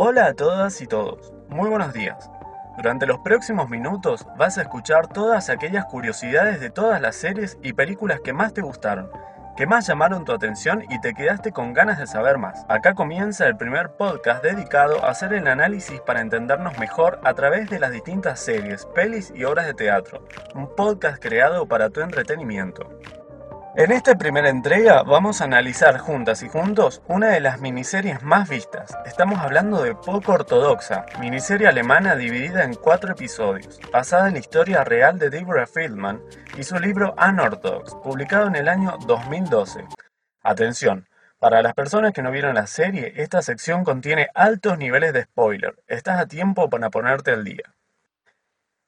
Hola 0.00 0.26
a 0.26 0.34
todas 0.34 0.80
y 0.80 0.86
todos, 0.86 1.32
muy 1.48 1.68
buenos 1.68 1.92
días. 1.92 2.30
Durante 2.76 3.04
los 3.04 3.18
próximos 3.18 3.68
minutos 3.68 4.28
vas 4.36 4.56
a 4.56 4.62
escuchar 4.62 5.08
todas 5.08 5.50
aquellas 5.50 5.86
curiosidades 5.86 6.60
de 6.60 6.70
todas 6.70 7.00
las 7.00 7.16
series 7.16 7.58
y 7.64 7.72
películas 7.72 8.20
que 8.20 8.32
más 8.32 8.54
te 8.54 8.60
gustaron, 8.60 9.10
que 9.56 9.66
más 9.66 9.88
llamaron 9.88 10.24
tu 10.24 10.30
atención 10.30 10.84
y 10.88 11.00
te 11.00 11.14
quedaste 11.14 11.50
con 11.50 11.72
ganas 11.72 11.98
de 11.98 12.06
saber 12.06 12.38
más. 12.38 12.64
Acá 12.68 12.94
comienza 12.94 13.48
el 13.48 13.56
primer 13.56 13.96
podcast 13.96 14.40
dedicado 14.40 15.04
a 15.04 15.10
hacer 15.10 15.32
el 15.32 15.48
análisis 15.48 16.00
para 16.02 16.20
entendernos 16.20 16.78
mejor 16.78 17.18
a 17.24 17.34
través 17.34 17.68
de 17.68 17.80
las 17.80 17.90
distintas 17.90 18.38
series, 18.38 18.86
pelis 18.94 19.32
y 19.34 19.42
obras 19.42 19.66
de 19.66 19.74
teatro. 19.74 20.24
Un 20.54 20.76
podcast 20.76 21.20
creado 21.20 21.66
para 21.66 21.90
tu 21.90 22.02
entretenimiento. 22.02 22.88
En 23.78 23.92
esta 23.92 24.18
primera 24.18 24.48
entrega 24.48 25.04
vamos 25.04 25.40
a 25.40 25.44
analizar 25.44 25.98
juntas 25.98 26.42
y 26.42 26.48
juntos 26.48 27.00
una 27.06 27.28
de 27.28 27.38
las 27.38 27.60
miniseries 27.60 28.24
más 28.24 28.48
vistas. 28.48 28.92
Estamos 29.06 29.38
hablando 29.38 29.84
de 29.84 29.94
Poco 29.94 30.32
Ortodoxa, 30.32 31.06
miniserie 31.20 31.68
alemana 31.68 32.16
dividida 32.16 32.64
en 32.64 32.74
cuatro 32.74 33.12
episodios, 33.12 33.78
basada 33.92 34.26
en 34.26 34.32
la 34.32 34.40
historia 34.40 34.82
real 34.82 35.20
de 35.20 35.30
Deborah 35.30 35.68
Feldman 35.68 36.20
y 36.56 36.64
su 36.64 36.76
libro 36.80 37.14
Unorthodox, 37.24 37.94
publicado 38.02 38.48
en 38.48 38.56
el 38.56 38.66
año 38.66 38.98
2012. 39.06 39.84
Atención, 40.42 41.06
para 41.38 41.62
las 41.62 41.74
personas 41.74 42.12
que 42.12 42.22
no 42.22 42.32
vieron 42.32 42.56
la 42.56 42.66
serie, 42.66 43.12
esta 43.14 43.42
sección 43.42 43.84
contiene 43.84 44.26
altos 44.34 44.76
niveles 44.76 45.12
de 45.12 45.22
spoiler. 45.22 45.76
Estás 45.86 46.18
a 46.18 46.26
tiempo 46.26 46.68
para 46.68 46.90
ponerte 46.90 47.30
al 47.30 47.44
día. 47.44 47.77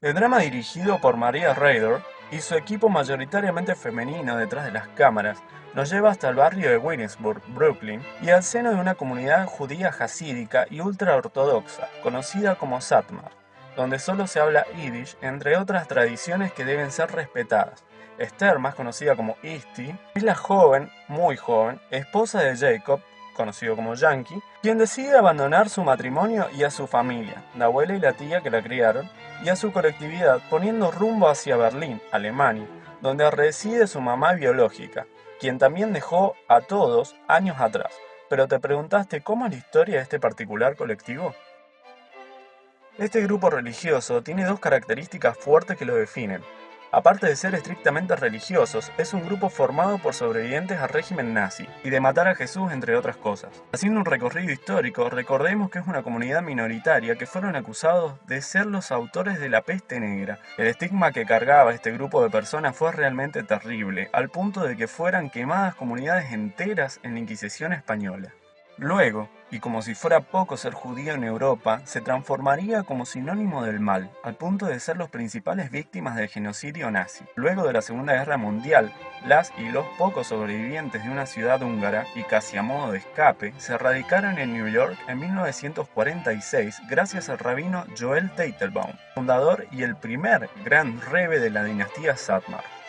El 0.03 0.15
drama 0.15 0.39
dirigido 0.39 0.98
por 0.98 1.19
Maria 1.19 1.53
Rader 1.53 2.01
y 2.31 2.41
su 2.41 2.55
equipo 2.55 2.89
mayoritariamente 2.89 3.75
femenino 3.75 4.39
detrás 4.39 4.65
de 4.65 4.73
las 4.73 4.89
cámaras 4.89 5.43
nos 5.75 5.91
lleva 5.91 6.11
hasta 6.11 6.31
el 6.31 6.37
barrio 6.37 6.70
de 6.70 6.79
Williamsburg, 6.79 7.43
Brooklyn, 7.48 8.03
y 8.23 8.31
al 8.31 8.43
seno 8.43 8.71
de 8.71 8.81
una 8.81 8.95
comunidad 8.95 9.47
judía 9.47 9.89
hasídica 9.89 10.67
y 10.71 10.81
ultraortodoxa, 10.81 11.91
conocida 12.03 12.55
como 12.55 12.81
Satmar, 12.81 13.33
donde 13.77 13.98
solo 13.98 14.27
se 14.27 14.41
habla 14.41 14.65
yiddish, 14.75 15.19
entre 15.21 15.59
otras 15.59 15.87
tradiciones 15.87 16.51
que 16.51 16.65
deben 16.65 16.93
ser 16.93 17.12
respetadas. 17.12 17.84
Esther, 18.17 18.59
más 18.59 18.75
conocida 18.75 19.17
como 19.17 19.37
Isti, 19.43 19.95
es 20.15 20.23
la 20.23 20.34
joven, 20.34 20.91
muy 21.09 21.37
joven, 21.37 21.78
esposa 21.91 22.43
de 22.43 22.56
Jacob, 22.56 23.03
conocido 23.41 23.75
como 23.75 23.95
Yankee, 23.95 24.43
quien 24.61 24.77
decide 24.77 25.17
abandonar 25.17 25.71
su 25.71 25.83
matrimonio 25.83 26.49
y 26.55 26.65
a 26.65 26.71
su 26.71 26.87
familia, 26.87 27.43
la 27.57 27.65
abuela 27.65 27.95
y 27.95 27.99
la 27.99 28.13
tía 28.13 28.43
que 28.43 28.51
la 28.51 28.63
criaron, 28.63 29.09
y 29.43 29.49
a 29.49 29.57
su 29.57 29.73
colectividad 29.73 30.43
poniendo 30.51 30.91
rumbo 30.91 31.27
hacia 31.27 31.57
Berlín, 31.57 32.03
Alemania, 32.13 32.67
donde 33.01 33.31
reside 33.31 33.87
su 33.87 34.03
mamá 34.03 34.35
biológica, 34.35 35.07
quien 35.41 35.59
también 35.59 35.95
dejó 35.95 36.35
a 36.49 36.61
todos 36.61 37.17
años 37.29 37.59
atrás. 37.59 37.95
Pero 38.29 38.47
te 38.47 38.59
preguntaste 38.59 39.23
cómo 39.23 39.47
es 39.47 39.53
la 39.53 39.59
historia 39.59 39.97
de 39.97 40.03
este 40.03 40.21
particular 40.21 40.77
colectivo. 40.77 41.35
Este 42.99 43.23
grupo 43.23 43.49
religioso 43.49 44.23
tiene 44.23 44.45
dos 44.45 44.61
características 44.61 45.39
fuertes 45.39 45.79
que 45.79 45.87
lo 45.87 45.95
definen. 45.95 46.43
Aparte 46.93 47.29
de 47.29 47.37
ser 47.37 47.55
estrictamente 47.55 48.17
religiosos, 48.17 48.91
es 48.99 49.15
un 49.15 49.25
grupo 49.25 49.49
formado 49.49 49.99
por 49.99 50.13
sobrevivientes 50.13 50.81
al 50.81 50.89
régimen 50.89 51.33
nazi 51.33 51.69
y 51.85 51.91
de 51.91 52.01
matar 52.01 52.27
a 52.27 52.35
Jesús 52.35 52.73
entre 52.73 52.97
otras 52.97 53.17
cosas. 53.17 53.63
Haciendo 53.73 54.01
un 54.01 54.07
recorrido 54.07 54.53
histórico, 54.53 55.09
recordemos 55.09 55.71
que 55.71 55.79
es 55.79 55.87
una 55.87 56.03
comunidad 56.03 56.43
minoritaria 56.43 57.15
que 57.15 57.27
fueron 57.27 57.55
acusados 57.55 58.15
de 58.27 58.43
ser 58.43 58.67
los 58.67 58.91
autores 58.91 59.39
de 59.39 59.49
la 59.49 59.63
peste 59.63 60.01
negra. 60.01 60.41
El 60.59 60.67
estigma 60.67 61.13
que 61.13 61.27
cargaba 61.27 61.73
este 61.73 61.93
grupo 61.93 62.25
de 62.25 62.31
personas 62.31 62.77
fue 62.77 62.91
realmente 62.91 63.45
terrible, 63.45 64.11
al 64.12 64.29
punto 64.29 64.65
de 64.65 64.77
que 64.77 64.89
fueran 64.89 65.31
quemadas 65.31 65.77
comunidades 65.77 66.33
enteras 66.33 66.99
en 67.05 67.15
la 67.15 67.21
Inquisición 67.21 67.73
española. 67.73 68.33
Luego, 68.79 69.29
y 69.50 69.61
como 69.61 69.83
si 69.83 69.94
fuera 69.94 70.21
poco 70.21 70.56
ser 70.56 70.72
judío 70.72 71.15
en 71.15 71.25
Europa, 71.25 71.83
se 71.84 72.00
transformaría 72.00 72.83
como 72.83 73.06
sinónimo 73.06 73.65
del 73.65 73.81
mal, 73.81 74.11
al 74.22 74.37
punto 74.37 74.66
de 74.66 74.81
ser 74.81 74.97
los 74.97 75.11
principales 75.11 75.71
víctimas 75.71 76.16
del 76.16 76.28
genocidio 76.28 76.91
nazi. 76.91 77.25
Luego 77.34 77.66
de 77.66 77.72
la 77.72 77.83
Segunda 77.83 78.15
Guerra 78.15 78.37
Mundial, 78.37 78.93
las 79.27 79.53
y 79.59 79.69
los 79.71 79.87
pocos 79.99 80.28
sobrevivientes 80.28 81.05
de 81.05 81.11
una 81.11 81.27
ciudad 81.27 81.62
húngara, 81.62 82.06
y 82.15 82.22
casi 82.22 82.56
a 82.56 82.62
modo 82.62 82.93
de 82.93 82.99
escape, 82.99 83.53
se 83.59 83.77
radicaron 83.77 84.38
en 84.38 84.53
New 84.53 84.69
York 84.69 84.97
en 85.09 85.19
1946 85.19 86.82
gracias 86.88 87.28
al 87.28 87.38
rabino 87.38 87.84
Joel 87.99 88.31
Teitelbaum, 88.31 88.93
fundador 89.15 89.67
y 89.72 89.82
el 89.82 89.97
primer 89.97 90.49
gran 90.65 91.00
rebe 91.00 91.41
de 91.41 91.50
la 91.50 91.65
dinastía 91.65 92.17
Satmar. 92.17 92.80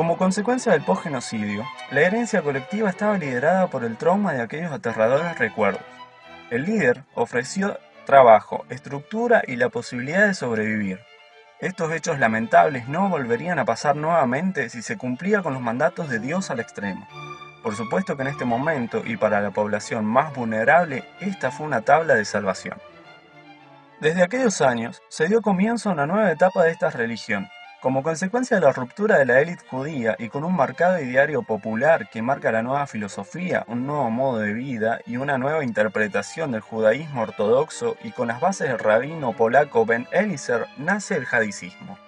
Como 0.00 0.16
consecuencia 0.16 0.72
del 0.72 0.80
post-genocidio, 0.80 1.66
la 1.90 2.00
herencia 2.00 2.40
colectiva 2.40 2.88
estaba 2.88 3.18
liderada 3.18 3.66
por 3.66 3.84
el 3.84 3.98
trauma 3.98 4.32
de 4.32 4.40
aquellos 4.40 4.72
aterradores 4.72 5.38
recuerdos. 5.38 5.82
El 6.48 6.64
líder 6.64 7.04
ofreció 7.14 7.78
trabajo, 8.06 8.64
estructura 8.70 9.42
y 9.46 9.56
la 9.56 9.68
posibilidad 9.68 10.26
de 10.26 10.32
sobrevivir. 10.32 11.00
Estos 11.60 11.92
hechos 11.92 12.18
lamentables 12.18 12.88
no 12.88 13.10
volverían 13.10 13.58
a 13.58 13.66
pasar 13.66 13.94
nuevamente 13.94 14.70
si 14.70 14.80
se 14.80 14.96
cumplía 14.96 15.42
con 15.42 15.52
los 15.52 15.60
mandatos 15.60 16.08
de 16.08 16.18
Dios 16.18 16.50
al 16.50 16.60
extremo. 16.60 17.06
Por 17.62 17.76
supuesto 17.76 18.16
que 18.16 18.22
en 18.22 18.28
este 18.28 18.46
momento 18.46 19.02
y 19.04 19.18
para 19.18 19.42
la 19.42 19.50
población 19.50 20.06
más 20.06 20.34
vulnerable, 20.34 21.04
esta 21.20 21.50
fue 21.50 21.66
una 21.66 21.82
tabla 21.82 22.14
de 22.14 22.24
salvación. 22.24 22.78
Desde 24.00 24.22
aquellos 24.22 24.62
años 24.62 25.02
se 25.10 25.28
dio 25.28 25.42
comienzo 25.42 25.90
a 25.90 25.92
una 25.92 26.06
nueva 26.06 26.32
etapa 26.32 26.64
de 26.64 26.70
esta 26.70 26.88
religión, 26.88 27.50
como 27.80 28.02
consecuencia 28.02 28.58
de 28.58 28.66
la 28.66 28.72
ruptura 28.72 29.18
de 29.18 29.24
la 29.24 29.40
élite 29.40 29.64
judía 29.68 30.14
y 30.18 30.28
con 30.28 30.44
un 30.44 30.54
marcado 30.54 31.00
ideario 31.00 31.42
popular 31.42 32.10
que 32.10 32.20
marca 32.20 32.52
la 32.52 32.62
nueva 32.62 32.86
filosofía, 32.86 33.64
un 33.68 33.86
nuevo 33.86 34.10
modo 34.10 34.38
de 34.38 34.52
vida 34.52 35.00
y 35.06 35.16
una 35.16 35.38
nueva 35.38 35.64
interpretación 35.64 36.52
del 36.52 36.60
judaísmo 36.60 37.22
ortodoxo 37.22 37.96
y 38.04 38.12
con 38.12 38.28
las 38.28 38.40
bases 38.40 38.68
del 38.68 38.78
rabino 38.78 39.32
polaco 39.32 39.86
Ben 39.86 40.06
Eliezer, 40.12 40.66
nace 40.76 41.16
el 41.16 41.24
jadicismo. 41.24 41.98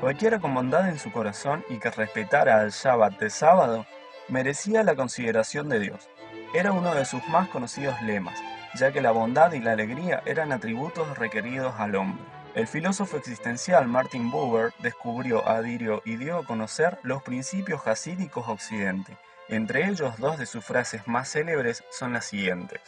Cualquiera 0.00 0.38
con 0.38 0.54
bondad 0.54 0.88
en 0.88 0.98
su 0.98 1.10
corazón 1.12 1.64
y 1.68 1.78
que 1.78 1.90
respetara 1.90 2.60
al 2.60 2.70
Shabbat 2.70 3.18
de 3.18 3.28
sábado 3.28 3.86
merecía 4.28 4.82
la 4.84 4.94
consideración 4.94 5.68
de 5.68 5.80
Dios. 5.80 6.08
Era 6.54 6.72
uno 6.72 6.94
de 6.94 7.04
sus 7.04 7.26
más 7.28 7.48
conocidos 7.48 8.00
lemas, 8.02 8.38
ya 8.74 8.92
que 8.92 9.00
la 9.00 9.10
bondad 9.10 9.52
y 9.52 9.60
la 9.60 9.72
alegría 9.72 10.22
eran 10.26 10.52
atributos 10.52 11.18
requeridos 11.18 11.74
al 11.78 11.94
hombre. 11.96 12.24
El 12.54 12.66
filósofo 12.66 13.16
existencial 13.16 13.86
Martin 13.86 14.30
Buber 14.30 14.72
descubrió, 14.80 15.48
adhirió 15.48 16.02
y 16.04 16.16
dio 16.16 16.38
a 16.38 16.44
conocer 16.44 16.98
los 17.02 17.22
principios 17.22 17.86
hasídicos 17.86 18.48
occidente. 18.48 19.16
Entre 19.48 19.88
ellos, 19.88 20.18
dos 20.18 20.38
de 20.38 20.46
sus 20.46 20.64
frases 20.64 21.06
más 21.06 21.30
célebres 21.30 21.84
son 21.90 22.12
las 22.12 22.24
siguientes. 22.24 22.80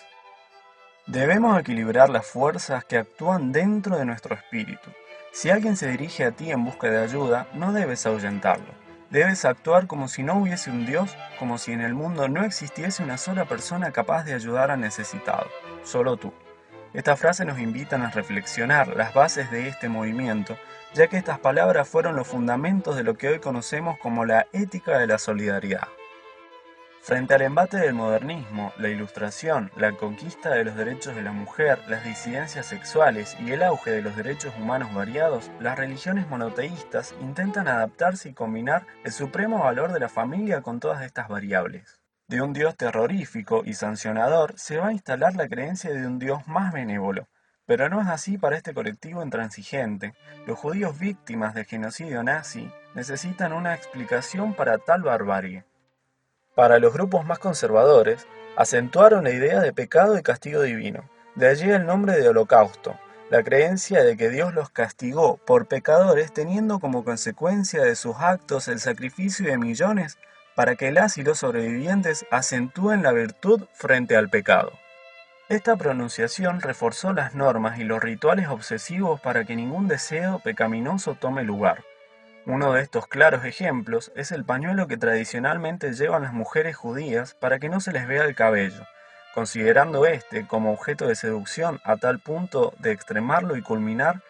Debemos 1.06 1.58
equilibrar 1.58 2.10
las 2.10 2.26
fuerzas 2.26 2.84
que 2.84 2.98
actúan 2.98 3.52
dentro 3.52 3.98
de 3.98 4.04
nuestro 4.04 4.34
espíritu. 4.34 4.90
Si 5.32 5.50
alguien 5.50 5.76
se 5.76 5.88
dirige 5.88 6.24
a 6.24 6.32
ti 6.32 6.50
en 6.50 6.64
busca 6.64 6.90
de 6.90 7.02
ayuda, 7.02 7.48
no 7.54 7.72
debes 7.72 8.04
ahuyentarlo. 8.06 8.82
Debes 9.10 9.44
actuar 9.44 9.86
como 9.86 10.08
si 10.08 10.22
no 10.22 10.38
hubiese 10.38 10.70
un 10.70 10.86
Dios, 10.86 11.16
como 11.38 11.58
si 11.58 11.72
en 11.72 11.80
el 11.80 11.94
mundo 11.94 12.28
no 12.28 12.44
existiese 12.44 13.02
una 13.02 13.18
sola 13.18 13.44
persona 13.44 13.92
capaz 13.92 14.24
de 14.24 14.34
ayudar 14.34 14.70
al 14.70 14.80
necesitado, 14.80 15.48
solo 15.82 16.16
tú. 16.16 16.32
Estas 16.94 17.18
frases 17.18 17.46
nos 17.46 17.58
invitan 17.58 18.02
a 18.02 18.10
reflexionar 18.10 18.96
las 18.96 19.14
bases 19.14 19.50
de 19.50 19.68
este 19.68 19.88
movimiento, 19.88 20.58
ya 20.94 21.06
que 21.06 21.16
estas 21.16 21.38
palabras 21.38 21.88
fueron 21.88 22.16
los 22.16 22.28
fundamentos 22.28 22.96
de 22.96 23.02
lo 23.02 23.16
que 23.16 23.28
hoy 23.28 23.38
conocemos 23.38 23.98
como 23.98 24.26
la 24.26 24.46
ética 24.52 24.98
de 24.98 25.06
la 25.06 25.18
solidaridad. 25.18 25.88
Frente 27.00 27.34
al 27.34 27.42
embate 27.42 27.78
del 27.78 27.94
modernismo, 27.94 28.72
la 28.78 28.88
ilustración, 28.88 29.72
la 29.74 29.90
conquista 29.90 30.50
de 30.50 30.64
los 30.64 30.76
derechos 30.76 31.16
de 31.16 31.22
la 31.22 31.32
mujer, 31.32 31.80
las 31.88 32.04
disidencias 32.04 32.66
sexuales 32.66 33.36
y 33.40 33.50
el 33.50 33.64
auge 33.64 33.90
de 33.90 34.02
los 34.02 34.14
derechos 34.14 34.54
humanos 34.56 34.94
variados, 34.94 35.50
las 35.58 35.76
religiones 35.76 36.28
monoteístas 36.28 37.14
intentan 37.20 37.66
adaptarse 37.66 38.28
y 38.28 38.34
combinar 38.34 38.86
el 39.02 39.10
supremo 39.10 39.64
valor 39.64 39.92
de 39.92 39.98
la 39.98 40.08
familia 40.08 40.60
con 40.60 40.78
todas 40.78 41.02
estas 41.02 41.26
variables. 41.26 42.01
De 42.28 42.40
un 42.40 42.52
Dios 42.52 42.76
terrorífico 42.76 43.62
y 43.64 43.74
sancionador 43.74 44.54
se 44.56 44.78
va 44.78 44.88
a 44.88 44.92
instalar 44.92 45.34
la 45.34 45.48
creencia 45.48 45.92
de 45.92 46.06
un 46.06 46.18
Dios 46.18 46.46
más 46.46 46.72
benévolo. 46.72 47.28
Pero 47.66 47.88
no 47.88 48.00
es 48.00 48.08
así 48.08 48.38
para 48.38 48.56
este 48.56 48.74
colectivo 48.74 49.22
intransigente. 49.22 50.14
Los 50.46 50.58
judíos 50.58 50.98
víctimas 50.98 51.54
del 51.54 51.66
genocidio 51.66 52.22
nazi 52.22 52.70
necesitan 52.94 53.52
una 53.52 53.74
explicación 53.74 54.54
para 54.54 54.78
tal 54.78 55.02
barbarie. 55.02 55.64
Para 56.54 56.78
los 56.78 56.92
grupos 56.92 57.24
más 57.24 57.38
conservadores, 57.38 58.26
acentuaron 58.56 59.24
la 59.24 59.30
idea 59.30 59.60
de 59.60 59.72
pecado 59.72 60.18
y 60.18 60.22
castigo 60.22 60.62
divino. 60.62 61.08
De 61.34 61.48
allí 61.48 61.70
el 61.70 61.86
nombre 61.86 62.18
de 62.18 62.28
holocausto, 62.28 62.98
la 63.30 63.42
creencia 63.42 64.04
de 64.04 64.16
que 64.18 64.28
Dios 64.28 64.52
los 64.52 64.68
castigó 64.68 65.38
por 65.38 65.66
pecadores 65.66 66.32
teniendo 66.34 66.78
como 66.78 67.04
consecuencia 67.04 67.82
de 67.82 67.96
sus 67.96 68.16
actos 68.18 68.68
el 68.68 68.78
sacrificio 68.78 69.46
de 69.46 69.56
millones 69.56 70.18
para 70.54 70.76
que 70.76 70.92
las 70.92 71.18
y 71.18 71.22
los 71.22 71.38
sobrevivientes 71.38 72.26
acentúen 72.30 73.02
la 73.02 73.12
virtud 73.12 73.66
frente 73.72 74.16
al 74.16 74.28
pecado. 74.28 74.72
Esta 75.48 75.76
pronunciación 75.76 76.60
reforzó 76.60 77.12
las 77.12 77.34
normas 77.34 77.78
y 77.78 77.84
los 77.84 78.02
rituales 78.02 78.48
obsesivos 78.48 79.20
para 79.20 79.44
que 79.44 79.56
ningún 79.56 79.88
deseo 79.88 80.38
pecaminoso 80.38 81.14
tome 81.14 81.42
lugar. 81.44 81.84
Uno 82.46 82.72
de 82.72 82.82
estos 82.82 83.06
claros 83.06 83.44
ejemplos 83.44 84.12
es 84.16 84.32
el 84.32 84.44
pañuelo 84.44 84.88
que 84.88 84.96
tradicionalmente 84.96 85.92
llevan 85.92 86.22
las 86.22 86.32
mujeres 86.32 86.76
judías 86.76 87.34
para 87.34 87.58
que 87.58 87.68
no 87.68 87.80
se 87.80 87.92
les 87.92 88.06
vea 88.08 88.24
el 88.24 88.34
cabello, 88.34 88.84
considerando 89.34 90.06
este 90.06 90.46
como 90.46 90.72
objeto 90.72 91.06
de 91.06 91.14
seducción 91.14 91.80
a 91.84 91.96
tal 91.98 92.18
punto 92.18 92.72
de 92.78 92.92
extremarlo 92.92 93.56
y 93.56 93.62
culminar 93.62 94.22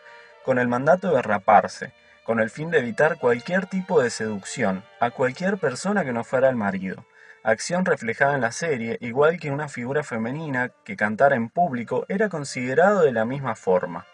con 0.45 0.59
el 0.59 0.69
mandato 0.69 1.15
de 1.15 1.23
raparse, 1.23 1.93
con 2.25 2.41
el 2.41 2.51
fin 2.51 2.71
de 2.71 2.79
evitar 2.79 3.19
cualquier 3.19 3.67
tipo 3.67 4.03
de 4.03 4.11
seducción 4.11 4.85
a 5.01 5.11
cualquier 5.11 5.59
persona 5.59 6.05
que 6.05 6.13
no 6.13 6.25
fuera 6.25 6.49
el 6.49 6.57
marido, 6.57 7.05
acción 7.43 7.85
reflejada 7.85 8.35
en 8.35 8.41
la 8.41 8.53
serie, 8.53 8.99
igual 9.01 9.39
que 9.41 9.51
una 9.51 9.69
figura 9.69 10.05
femenina 10.05 10.71
que 10.85 10.97
cantara 10.97 11.35
en 11.35 11.49
público 11.49 12.07
era 12.09 12.29
considerado 12.29 13.03
de 13.03 13.13
la 13.13 13.25
misma 13.25 13.57
forma. 13.57 14.07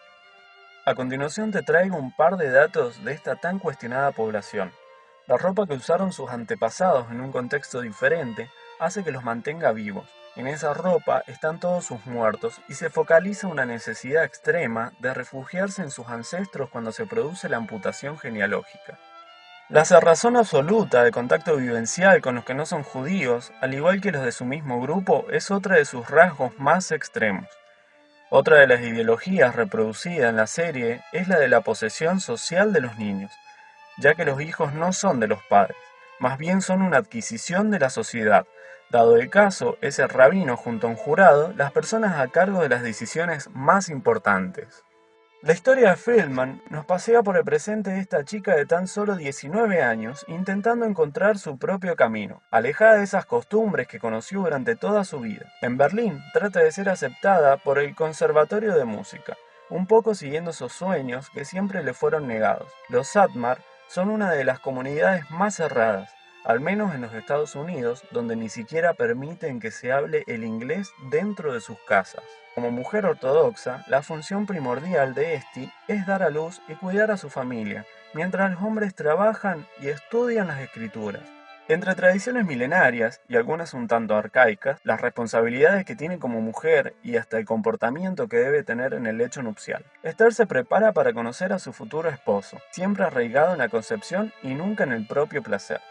A 0.86 0.94
continuación 0.94 1.50
te 1.50 1.62
traigo 1.62 1.96
un 1.96 2.16
par 2.16 2.38
de 2.38 2.50
datos 2.50 3.04
de 3.04 3.12
esta 3.12 3.36
tan 3.36 3.58
cuestionada 3.58 4.12
población. 4.12 4.72
La 5.26 5.36
ropa 5.36 5.66
que 5.66 5.74
usaron 5.74 6.12
sus 6.12 6.30
antepasados 6.30 7.10
en 7.10 7.20
un 7.20 7.30
contexto 7.30 7.82
diferente 7.82 8.48
hace 8.80 9.04
que 9.04 9.12
los 9.12 9.22
mantenga 9.22 9.72
vivos. 9.72 10.08
En 10.38 10.46
esa 10.46 10.72
ropa 10.72 11.24
están 11.26 11.58
todos 11.58 11.84
sus 11.84 12.06
muertos 12.06 12.60
y 12.68 12.74
se 12.74 12.90
focaliza 12.90 13.48
una 13.48 13.66
necesidad 13.66 14.22
extrema 14.22 14.92
de 15.00 15.12
refugiarse 15.12 15.82
en 15.82 15.90
sus 15.90 16.06
ancestros 16.06 16.70
cuando 16.70 16.92
se 16.92 17.06
produce 17.06 17.48
la 17.48 17.56
amputación 17.56 18.20
genealógica. 18.20 19.00
La 19.68 19.84
cerrazón 19.84 20.36
absoluta 20.36 21.02
de 21.02 21.10
contacto 21.10 21.56
vivencial 21.56 22.20
con 22.20 22.36
los 22.36 22.44
que 22.44 22.54
no 22.54 22.66
son 22.66 22.84
judíos, 22.84 23.52
al 23.60 23.74
igual 23.74 24.00
que 24.00 24.12
los 24.12 24.24
de 24.24 24.30
su 24.30 24.44
mismo 24.44 24.80
grupo, 24.80 25.26
es 25.32 25.50
otra 25.50 25.74
de 25.74 25.84
sus 25.84 26.08
rasgos 26.08 26.56
más 26.56 26.92
extremos. 26.92 27.48
Otra 28.30 28.58
de 28.58 28.68
las 28.68 28.80
ideologías 28.80 29.56
reproducida 29.56 30.28
en 30.28 30.36
la 30.36 30.46
serie 30.46 31.02
es 31.10 31.26
la 31.26 31.40
de 31.40 31.48
la 31.48 31.62
posesión 31.62 32.20
social 32.20 32.72
de 32.72 32.80
los 32.80 32.96
niños, 32.96 33.32
ya 33.96 34.14
que 34.14 34.24
los 34.24 34.40
hijos 34.40 34.72
no 34.72 34.92
son 34.92 35.18
de 35.18 35.26
los 35.26 35.42
padres, 35.48 35.76
más 36.20 36.38
bien 36.38 36.62
son 36.62 36.82
una 36.82 36.98
adquisición 36.98 37.72
de 37.72 37.80
la 37.80 37.90
sociedad, 37.90 38.46
dado 38.90 39.16
el 39.16 39.30
caso 39.30 39.76
es 39.80 39.98
el 39.98 40.08
rabino 40.08 40.56
junto 40.56 40.86
a 40.86 40.90
un 40.90 40.96
jurado 40.96 41.52
las 41.56 41.72
personas 41.72 42.18
a 42.18 42.28
cargo 42.28 42.62
de 42.62 42.68
las 42.68 42.82
decisiones 42.82 43.50
más 43.52 43.88
importantes. 43.88 44.84
La 45.40 45.52
historia 45.52 45.90
de 45.90 45.96
Feldman 45.96 46.62
nos 46.68 46.84
pasea 46.84 47.22
por 47.22 47.36
el 47.36 47.44
presente 47.44 47.90
de 47.90 48.00
esta 48.00 48.24
chica 48.24 48.56
de 48.56 48.66
tan 48.66 48.88
solo 48.88 49.14
19 49.14 49.82
años 49.82 50.24
intentando 50.26 50.84
encontrar 50.84 51.38
su 51.38 51.58
propio 51.58 51.94
camino, 51.94 52.42
alejada 52.50 52.96
de 52.96 53.04
esas 53.04 53.24
costumbres 53.24 53.86
que 53.86 54.00
conoció 54.00 54.40
durante 54.40 54.74
toda 54.74 55.04
su 55.04 55.20
vida. 55.20 55.46
En 55.62 55.76
Berlín 55.76 56.20
trata 56.32 56.58
de 56.58 56.72
ser 56.72 56.88
aceptada 56.88 57.56
por 57.56 57.78
el 57.78 57.94
Conservatorio 57.94 58.74
de 58.74 58.84
Música, 58.84 59.36
un 59.70 59.86
poco 59.86 60.16
siguiendo 60.16 60.50
esos 60.50 60.72
sueños 60.72 61.30
que 61.30 61.44
siempre 61.44 61.84
le 61.84 61.94
fueron 61.94 62.26
negados. 62.26 62.72
Los 62.88 63.06
Satmar 63.06 63.58
son 63.86 64.10
una 64.10 64.32
de 64.32 64.44
las 64.44 64.58
comunidades 64.58 65.30
más 65.30 65.54
cerradas, 65.54 66.12
al 66.48 66.60
menos 66.60 66.94
en 66.94 67.02
los 67.02 67.12
Estados 67.12 67.54
Unidos, 67.54 68.02
donde 68.10 68.34
ni 68.34 68.48
siquiera 68.48 68.94
permiten 68.94 69.60
que 69.60 69.70
se 69.70 69.92
hable 69.92 70.24
el 70.26 70.44
inglés 70.44 70.90
dentro 71.10 71.52
de 71.52 71.60
sus 71.60 71.78
casas. 71.86 72.24
Como 72.54 72.70
mujer 72.70 73.04
ortodoxa, 73.04 73.84
la 73.86 74.02
función 74.02 74.46
primordial 74.46 75.14
de 75.14 75.34
Esti 75.34 75.70
es 75.88 76.06
dar 76.06 76.22
a 76.22 76.30
luz 76.30 76.62
y 76.66 76.74
cuidar 76.74 77.10
a 77.10 77.18
su 77.18 77.28
familia, 77.28 77.84
mientras 78.14 78.50
los 78.50 78.62
hombres 78.62 78.94
trabajan 78.94 79.66
y 79.82 79.88
estudian 79.88 80.46
las 80.46 80.60
escrituras. 80.60 81.22
Entre 81.68 81.94
tradiciones 81.94 82.46
milenarias 82.46 83.20
y 83.28 83.36
algunas 83.36 83.74
un 83.74 83.86
tanto 83.86 84.16
arcaicas, 84.16 84.80
las 84.84 85.02
responsabilidades 85.02 85.84
que 85.84 85.96
tiene 85.96 86.18
como 86.18 86.40
mujer 86.40 86.94
y 87.02 87.18
hasta 87.18 87.36
el 87.36 87.44
comportamiento 87.44 88.26
que 88.26 88.38
debe 88.38 88.62
tener 88.62 88.94
en 88.94 89.06
el 89.06 89.18
lecho 89.18 89.42
nupcial. 89.42 89.84
Esther 90.02 90.32
se 90.32 90.46
prepara 90.46 90.92
para 90.92 91.12
conocer 91.12 91.52
a 91.52 91.58
su 91.58 91.74
futuro 91.74 92.08
esposo, 92.08 92.56
siempre 92.70 93.04
arraigado 93.04 93.52
en 93.52 93.58
la 93.58 93.68
concepción 93.68 94.32
y 94.42 94.54
nunca 94.54 94.84
en 94.84 94.92
el 94.92 95.06
propio 95.06 95.42
placer. 95.42 95.82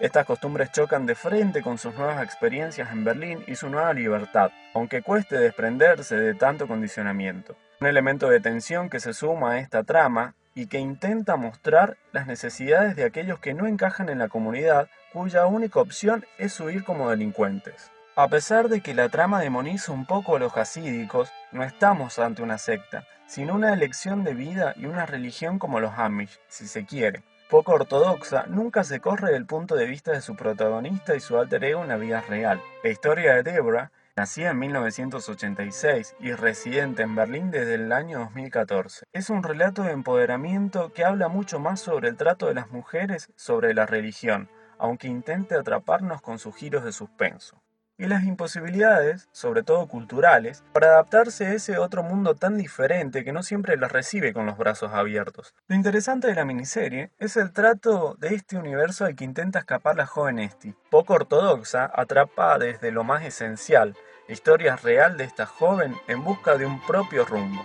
Estas 0.00 0.26
costumbres 0.26 0.70
chocan 0.70 1.06
de 1.06 1.16
frente 1.16 1.60
con 1.60 1.76
sus 1.76 1.92
nuevas 1.96 2.22
experiencias 2.22 2.92
en 2.92 3.02
Berlín 3.02 3.42
y 3.48 3.56
su 3.56 3.68
nueva 3.68 3.92
libertad, 3.92 4.52
aunque 4.72 5.02
cueste 5.02 5.36
desprenderse 5.36 6.14
de 6.14 6.34
tanto 6.34 6.68
condicionamiento. 6.68 7.56
Un 7.80 7.88
elemento 7.88 8.28
de 8.28 8.38
tensión 8.38 8.90
que 8.90 9.00
se 9.00 9.12
suma 9.12 9.52
a 9.52 9.58
esta 9.58 9.82
trama 9.82 10.36
y 10.54 10.68
que 10.68 10.78
intenta 10.78 11.34
mostrar 11.34 11.96
las 12.12 12.28
necesidades 12.28 12.94
de 12.94 13.02
aquellos 13.02 13.40
que 13.40 13.54
no 13.54 13.66
encajan 13.66 14.08
en 14.08 14.20
la 14.20 14.28
comunidad 14.28 14.88
cuya 15.12 15.46
única 15.46 15.80
opción 15.80 16.24
es 16.38 16.60
huir 16.60 16.84
como 16.84 17.10
delincuentes. 17.10 17.90
A 18.14 18.28
pesar 18.28 18.68
de 18.68 18.80
que 18.82 18.94
la 18.94 19.08
trama 19.08 19.40
demoniza 19.40 19.90
un 19.90 20.06
poco 20.06 20.36
a 20.36 20.38
los 20.38 20.56
hasídicos, 20.56 21.32
no 21.50 21.64
estamos 21.64 22.20
ante 22.20 22.42
una 22.42 22.58
secta, 22.58 23.04
sino 23.26 23.54
una 23.54 23.74
elección 23.74 24.22
de 24.22 24.34
vida 24.34 24.74
y 24.76 24.86
una 24.86 25.06
religión 25.06 25.58
como 25.58 25.80
los 25.80 25.98
Amish, 25.98 26.38
si 26.46 26.68
se 26.68 26.86
quiere 26.86 27.24
poco 27.48 27.72
ortodoxa, 27.72 28.44
nunca 28.46 28.84
se 28.84 29.00
corre 29.00 29.32
del 29.32 29.46
punto 29.46 29.74
de 29.74 29.86
vista 29.86 30.12
de 30.12 30.20
su 30.20 30.36
protagonista 30.36 31.16
y 31.16 31.20
su 31.20 31.38
alter 31.38 31.64
ego 31.64 31.82
en 31.82 31.88
la 31.88 31.96
vida 31.96 32.20
real. 32.20 32.60
La 32.84 32.90
historia 32.90 33.34
de 33.34 33.42
Deborah, 33.42 33.90
nacida 34.16 34.50
en 34.50 34.58
1986 34.58 36.16
y 36.20 36.32
residente 36.32 37.02
en 37.02 37.14
Berlín 37.14 37.50
desde 37.50 37.74
el 37.76 37.90
año 37.92 38.18
2014, 38.18 39.06
es 39.12 39.30
un 39.30 39.42
relato 39.42 39.82
de 39.82 39.92
empoderamiento 39.92 40.92
que 40.92 41.04
habla 41.04 41.28
mucho 41.28 41.58
más 41.58 41.80
sobre 41.80 42.08
el 42.08 42.16
trato 42.16 42.46
de 42.46 42.54
las 42.54 42.70
mujeres 42.70 43.30
sobre 43.34 43.72
la 43.72 43.86
religión, 43.86 44.50
aunque 44.76 45.08
intente 45.08 45.54
atraparnos 45.54 46.20
con 46.20 46.38
sus 46.38 46.54
giros 46.54 46.84
de 46.84 46.92
suspenso 46.92 47.62
y 47.98 48.06
las 48.06 48.24
imposibilidades, 48.24 49.28
sobre 49.32 49.64
todo 49.64 49.88
culturales, 49.88 50.62
para 50.72 50.88
adaptarse 50.88 51.46
a 51.46 51.52
ese 51.52 51.78
otro 51.78 52.04
mundo 52.04 52.36
tan 52.36 52.56
diferente 52.56 53.24
que 53.24 53.32
no 53.32 53.42
siempre 53.42 53.76
las 53.76 53.90
recibe 53.90 54.32
con 54.32 54.46
los 54.46 54.56
brazos 54.56 54.92
abiertos. 54.94 55.52
Lo 55.66 55.74
interesante 55.74 56.28
de 56.28 56.36
la 56.36 56.44
miniserie 56.44 57.10
es 57.18 57.36
el 57.36 57.52
trato 57.52 58.16
de 58.20 58.34
este 58.34 58.56
universo 58.56 59.04
al 59.04 59.16
que 59.16 59.24
intenta 59.24 59.58
escapar 59.58 59.96
la 59.96 60.06
joven 60.06 60.38
Esti, 60.38 60.74
poco 60.90 61.14
ortodoxa, 61.14 61.90
atrapa 61.92 62.56
desde 62.58 62.92
lo 62.92 63.02
más 63.02 63.24
esencial, 63.24 63.96
la 64.28 64.32
historia 64.32 64.76
real 64.76 65.16
de 65.16 65.24
esta 65.24 65.46
joven 65.46 65.94
en 66.06 66.22
busca 66.22 66.56
de 66.56 66.66
un 66.66 66.80
propio 66.86 67.24
rumbo. 67.24 67.64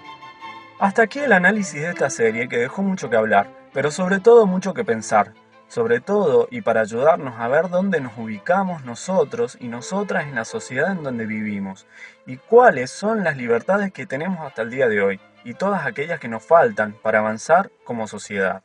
Hasta 0.80 1.04
aquí 1.04 1.20
el 1.20 1.32
análisis 1.32 1.82
de 1.82 1.90
esta 1.90 2.10
serie 2.10 2.50
que 2.50 2.58
dejó 2.58 2.82
mucho 2.82 3.10
que 3.10 3.16
hablar, 3.16 3.48
pero 3.74 3.92
sobre 3.92 4.20
todo 4.20 4.48
mucho 4.48 4.74
que 4.74 4.84
pensar, 4.84 5.34
sobre 5.74 6.02
todo 6.02 6.48
y 6.52 6.62
para 6.62 6.82
ayudarnos 6.82 7.40
a 7.40 7.48
ver 7.48 7.68
dónde 7.70 8.00
nos 8.00 8.16
ubicamos 8.16 8.86
nosotros 8.86 9.58
y 9.60 9.70
nosotras 9.70 10.26
en 10.26 10.36
la 10.36 10.46
sociedad 10.46 10.92
en 10.92 11.02
donde 11.02 11.26
vivimos 11.26 11.88
y 12.28 12.38
cuáles 12.38 12.92
son 12.92 13.24
las 13.24 13.38
libertades 13.38 13.92
que 13.92 14.06
tenemos 14.06 14.46
hasta 14.46 14.62
el 14.62 14.70
día 14.70 14.88
de 14.88 15.02
hoy 15.02 15.20
y 15.44 15.56
todas 15.56 15.88
aquellas 15.88 16.20
que 16.20 16.28
nos 16.28 16.46
faltan 16.46 16.96
para 17.02 17.20
avanzar 17.20 17.72
como 17.86 18.06
sociedad. 18.06 18.62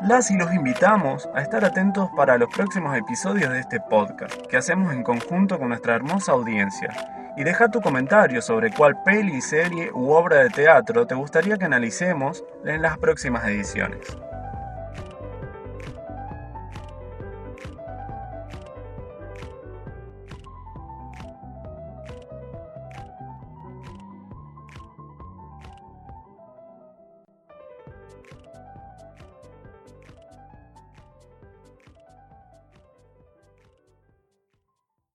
Las 0.00 0.30
y 0.30 0.38
los 0.38 0.54
invitamos 0.54 1.28
a 1.34 1.42
estar 1.42 1.62
atentos 1.66 2.08
para 2.16 2.38
los 2.38 2.48
próximos 2.48 2.96
episodios 2.96 3.50
de 3.50 3.60
este 3.60 3.80
podcast 3.80 4.46
que 4.46 4.56
hacemos 4.56 4.94
en 4.94 5.02
conjunto 5.02 5.58
con 5.58 5.68
nuestra 5.68 5.94
hermosa 5.94 6.32
audiencia. 6.32 7.34
Y 7.36 7.44
deja 7.44 7.70
tu 7.70 7.82
comentario 7.82 8.40
sobre 8.40 8.72
cuál 8.72 9.02
peli, 9.02 9.42
serie 9.42 9.92
u 9.92 10.10
obra 10.10 10.38
de 10.38 10.48
teatro 10.48 11.06
te 11.06 11.14
gustaría 11.14 11.58
que 11.58 11.66
analicemos 11.66 12.42
en 12.64 12.80
las 12.80 12.96
próximas 12.96 13.44
ediciones. 13.44 14.16